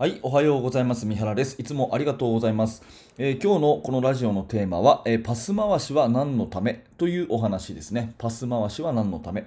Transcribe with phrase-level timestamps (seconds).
[0.00, 1.04] はい、おはようございます。
[1.04, 1.60] 三原です。
[1.60, 2.82] いつもありがとうございます。
[3.18, 6.86] えー今日のこのラジオのテーマは、えーパス回しは何のため？
[6.96, 8.14] というお話ですね。
[8.16, 9.44] パス回しは何のため？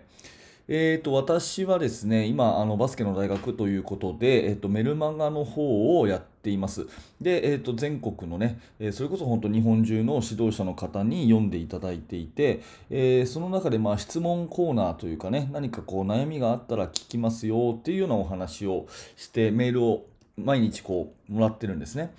[0.68, 6.86] えー、と私はですね、今、あのバスケの大学ということで、えー、とメルマガの方をやっています。
[7.20, 12.62] で、えー、と全国のね、えーそれこそ本当日本中の指導者の方に読んでいただいていて、
[12.92, 18.86] えーその中でまあ質問コーナーというかね、何かこう悩みがあったら聞きますよっていうようなお話を
[19.18, 20.06] して、メールを
[20.38, 22.14] 毎日こうもらってるんですね。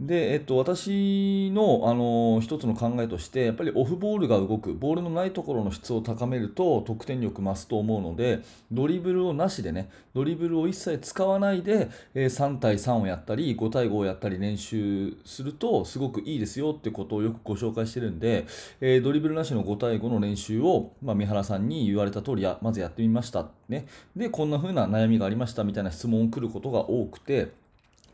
[0.00, 8.40] で、えっと、私の、あの一つの考えとして、やっぱりオフボールが動く、ボールのないところの質を高めると得点力増すと思うので、
[8.72, 18.46] ドリブルをなしでね、ドリブルを一切使わないで、え3対3をやったり、5対5をやったり練習すると、すごくいいですよってことをよくご紹介してるんで、
[18.80, 23.48] えドリブルなしの5対5の練習を、まあ、三原さんに言われた通りや、まずやってみました。
[23.68, 23.84] ね。
[24.16, 27.59] で、こんな風な悩みがありましたみたいな質問を来ることが多くて、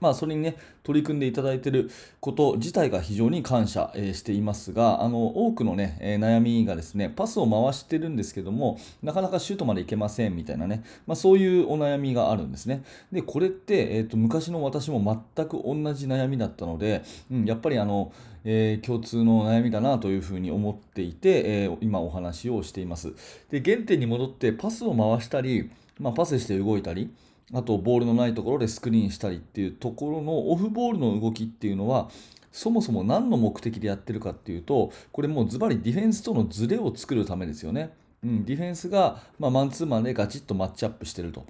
[0.01, 12.83] まあ、それにね、取り組んでいただいていること自体が非常に感謝、えーしていますが、あの多くのね、えー悩みがですね、パスを回してるんですけども、なかなかシュートまでいけませんみたいなね、まあ、そういうお悩みがあるんですね。
[13.11, 18.13] で、これって、えーと昔の私も全く同じ悩みだったので、うん、やっぱりあの、
[18.45, 23.13] えー共通の悩みだなというふうに思っていて、えー今お話をしています。
[23.51, 27.11] で、原点に戻ってパスを回したり、まあ、パスして動いたり、
[27.55, 32.11] あとボールのないところでスクリーンしたりっていうところのオフボールの動きっていうのは
[32.51, 37.91] そもそも何の目的でやってるかっていうとこれもうズバリディフェンスとのズレを作るためですよね。
[38.25, 41.45] うん、ディフェンスが、まあ、マンツーマンでガチッとマッチアップしてると。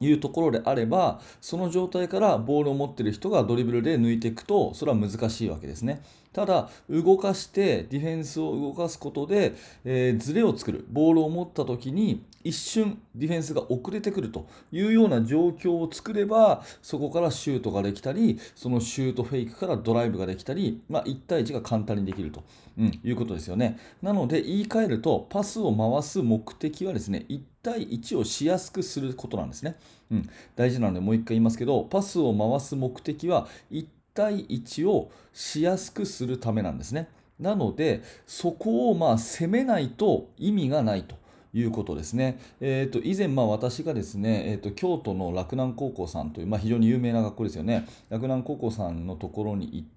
[0.00, 6.02] いうところであればその状態からボールを持っている人がドリブルで抜いていくとそれは難しいわけですね。
[6.32, 9.54] ただ動かしてディフェンスを動かすことで、
[9.86, 22.44] えーズレを作るボールを持った時に一瞬ディフェンスが遅れてくるというような状況を作ればそこからシュートができたりそのシュートフェイクからドライブができたり、まあ、1対1が簡単にできると、
[22.78, 23.78] うん、いうことですよね。
[24.00, 29.76] なので言い換えるとパスを回す目的はですね1対1をしやすくすることなんですね、
[30.12, 37.08] うん、大事なのでもう一回言いますけどパスを回す目的は1対1をしやすくするためなんですね
[37.40, 41.16] なのでそこをまあ攻めないと意味がないと
[41.52, 42.38] いうことですね。
[42.60, 47.86] えー、と以前、まあ、私がですね、えー、と京都の洛南高校さんという、まあ、非常に有名な学校ですよね。
[48.10, 49.95] 洛南高校さんのところに行って、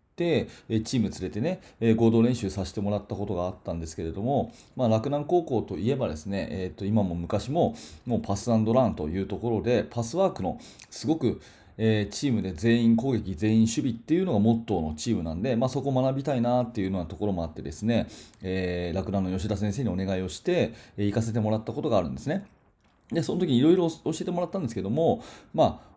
[0.69, 7.75] えチーム連れてね、え合同練習させてもらったことがあったんですけれども、まあ、洛南高校といえばですね、えー、と今も昔も
[8.05, 8.65] もうパスラン
[8.95, 10.59] というところでパスワークの
[10.89, 11.41] すごく
[11.81, 18.07] えーチームで全員攻撃、全員守備っていうのがモットーのチームなんで、まあ、そこを学びたいなっていうようなところもあってですね、
[18.41, 22.45] えー、洛南の吉田先生にお願いをして、え行かせてもらったことがあるんですね。
[23.13, 25.89] で、その時にいろいろ教えてもらったんですけども、まあ、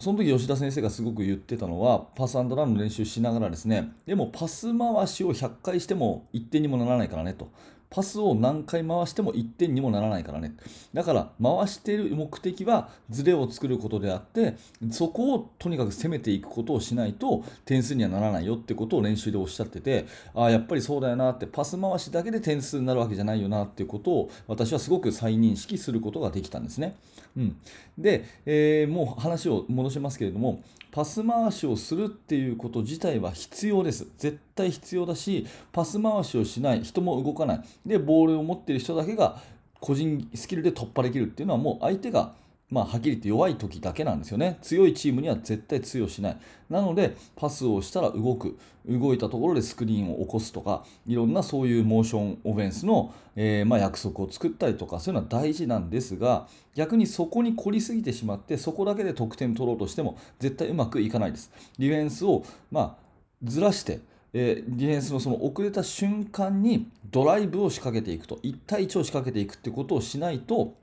[0.00, 7.50] その時吉田先生がすごく言ってたのは、パスランの練習しながらですね、でもパス回しを100回しても1点にもならないからねと。
[7.90, 10.54] パスを何回回しても1点にもならないからね。
[10.94, 14.56] だから回している目的はズレを作ることであって、
[14.90, 26.96] そこをとにかく攻めていくことをしないと点数にはならないよってことを練習でおっしゃってて、ああ、やっぱりそうだよなって、パス回しだけで点数になるわけじゃないよなっていうことを私はすごく再認識することができたんですね。
[27.36, 27.56] うん、
[27.98, 34.08] で、えーもう話を戻しますけれども、パス回しをするっていうこと自体は必要です。
[34.18, 37.60] 絶対必要だし、パス回しをしない、人も動かない。
[37.84, 39.40] で、ボールを持ってる人だけが
[39.80, 42.34] 個人スキルで突破できるっていうのはもう相手が
[42.70, 44.58] まあ、はっきり言って弱い時だけなんですよね。
[44.62, 46.36] 強いチームには絶対通用しない。
[46.68, 48.56] なので、パスをしたら動く。
[48.88, 61.50] 動いたところでスクリーンを起こすとか、いろんなそういうモーションオフェンスの、えーまあ、約束を作ったりとか、そういうのは大事なんですが、逆にそこに凝りすぎてしまって、そこだけで得点取ろうとしても絶対うまくいかないです。
[61.78, 62.96] ディフェンスを、まあ、
[63.42, 64.00] ずらして、
[64.32, 70.74] えーディフェンスのその遅れた瞬間にドライブを仕掛けていくと、1対1を仕掛けていくってことをしないと、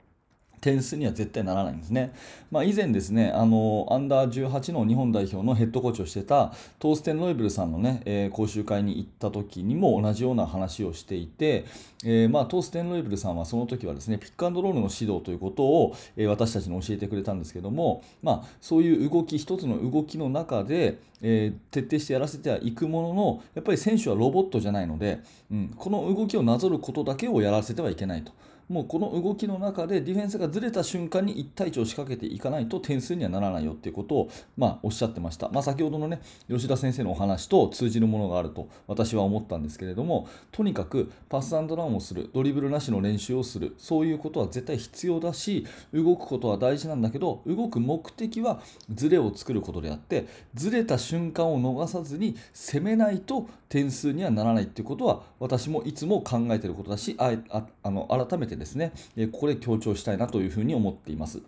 [0.60, 2.12] 点数には絶対ならないんですね。
[2.50, 11.64] まあ、以前ですね、あの、アンダー18の日本代表のヘッドコーチをしてたトーステン・ロイブルさんのね、えー講習会に行った時にも同じような話をしていて、
[12.04, 25.20] えーまあ、トーステン・ロイブルさんはその時はですね、ピックアンドロールの指導ということを、えー私たちに教えてくれたんですけども、まあ、そういう動き、一つの動きの中で、え徹底してやらせてはいくものの、やっぱり選手はロボットじゃないので、
[25.50, 28.32] うん、この動きをなぞることだけをやらせてはいけないと。
[28.68, 48.60] もうこの動きの中でディフェンスがずれた瞬間に1対1を仕掛けていかないと点数にはならないよっていうことを、まあ、おっしゃってました、まあ、先ほどのね吉田先生のお話と通じるものがあると私は思ったんですけれどもとにかくパスランをするドリブルなしの練習をするそういうことは絶対必要だし動くことは大事なんだけど動く目的は
[48.92, 57.32] ずれを作ることであってずれた瞬間を逃さずに攻めないと点数にはならないっていうことは私もいつも考えていることだしあ
[57.82, 61.42] あの改めてですねえここで強調したいなというふうに思っています。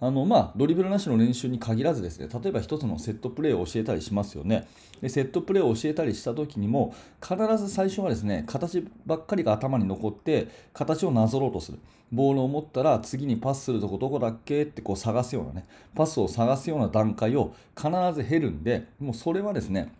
[0.00, 4.66] あのまあ、ドリブルなしの練習に限らずですね例えば1つのセットプレーを教えたりしますよね。
[5.00, 11.78] でセットプレーを教えたりした時にも必ず最初はですね形ばっかりが頭に残って形をなぞろうとする。
[12.12, 15.64] ボールを持ったら次にパスするとこどこだっけってこう探すようなね
[15.94, 19.92] パスを探すような段階を必ず減るんでもうそれはですね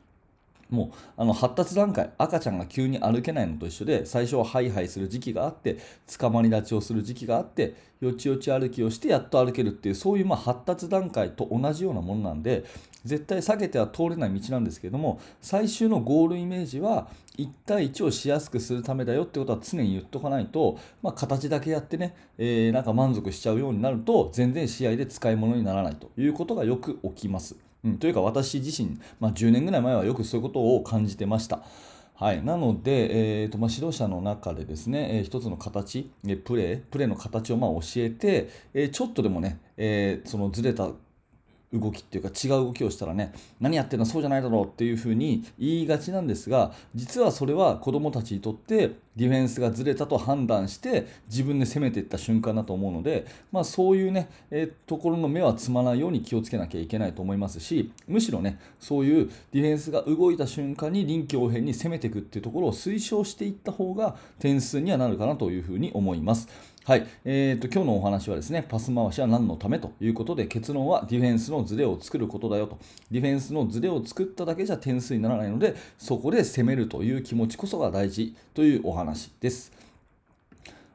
[0.71, 5.79] もうあの発達段階赤ちゃんが急に歩けないのと一緒で最初はハイハイする時期があって
[6.19, 12.65] 捕まり立ちをする時期があってよちよち歩きをしてやっと歩けるっていうそういうま発達段階と同じようなものなんで
[13.05, 17.09] 絶対避けては通れない道なんですけれども最終のゴールイメージは
[17.39, 27.57] 1対1をしやすくするためだよってことは常に言っとかないと、まあ、形だけやってね、えー、なんか満足しちゃうようになると全然試合で使い物にならないということがよく起きます。
[27.85, 31.63] うん、というか私自身、まあ、10年ぐらい前はよくそういうことを感じてました。
[32.17, 40.91] はい、なので、えーとまあ、指導者の中でですね、えー、一つの形、えプレー、プレーの形をま教えて、えー、ちょっとでもね、えー、そのずれた
[41.73, 66.49] 動きっていうか違う動きをしたらね何やってんのそうじゃないだろうっていうふうに言いがちなんですが実はそれは子どもたちにとってディフェンスがずれたと判断して自分で攻めていった瞬間だと思うので、まあ、そういうね、えー、ところの目はつまないように気をつけなきゃいけないと思いますしむしろねそういうディフェンスが動いた瞬間に臨機応変に攻めていくっていうところを推奨していった方が点数にはなるかなというふうに思います。
[66.87, 72.79] はい、えーと、今日のお話はですね、パス回しは何のためということで、結論はディフェンスのズレを作ることだよと。
[73.11, 79.73] ディフェンスのズレを作っただけじゃ点数にならないので、そこで攻めるという気持ちこそが大事というお話です。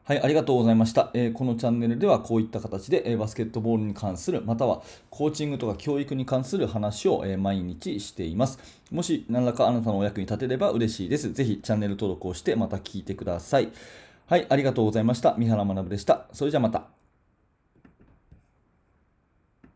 [0.03, 1.11] はい、ありがとうございました。
[1.13, 8.57] えー、このチャンネルではこういった形で、えー、バスケットボールに関する、またはコーチングとか教育に関する話を、えー、毎日しています。
[8.91, 11.31] もし何らかあなたのお役に立てれば嬉しいです。
[11.31, 13.69] ぜひチャンネル登録をしてまた聞いてください。
[14.25, 15.35] はい、ありがとうございました。
[15.37, 16.25] 三原学でした。
[16.33, 16.98] それじゃあまた。